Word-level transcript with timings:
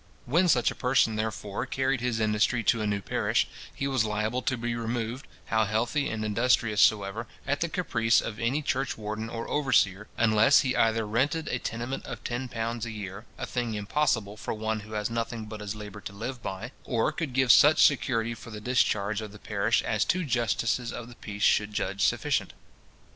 When 0.25 0.47
such 0.47 0.71
a 0.71 0.75
person, 0.75 1.15
therefore, 1.15 1.67
carried 1.67 2.01
his 2.01 2.19
industry 2.19 2.63
to 2.63 2.81
a 2.81 2.87
new 2.87 3.01
parish, 3.01 3.45
he 3.71 3.87
was 3.87 4.03
liable 4.03 4.41
to 4.41 4.57
be 4.57 4.73
removed, 4.75 5.27
how 5.45 5.65
healthy 5.65 6.09
and 6.09 6.25
industrious 6.25 6.81
soever, 6.81 7.27
at 7.45 7.61
the 7.61 7.69
caprice 7.69 8.19
of 8.19 8.39
any 8.39 8.63
churchwarden 8.63 9.29
or 9.29 9.47
overseer, 9.47 10.07
unless 10.17 10.61
he 10.61 10.75
either 10.75 11.05
rented 11.05 11.47
a 11.49 11.59
tenement 11.59 12.03
of 12.07 12.23
ten 12.23 12.47
pounds 12.47 12.83
a 12.87 12.91
year, 12.91 13.27
a 13.37 13.45
thing 13.45 13.75
impossible 13.75 14.37
for 14.37 14.55
one 14.55 14.79
who 14.79 14.93
has 14.93 15.11
nothing 15.11 15.45
but 15.45 15.61
his 15.61 15.75
labour 15.75 16.01
to 16.01 16.13
live 16.13 16.41
by, 16.41 16.71
or 16.83 17.11
could 17.11 17.31
give 17.33 17.51
such 17.51 17.85
security 17.85 18.33
for 18.33 18.49
the 18.49 18.59
discharge 18.59 19.21
of 19.21 19.31
the 19.31 19.37
parish 19.37 19.83
as 19.83 20.03
two 20.03 20.23
justices 20.25 20.91
of 20.91 21.09
the 21.09 21.15
peace 21.15 21.43
should 21.43 21.73
judge 21.75 22.03
sufficient. 22.03 22.53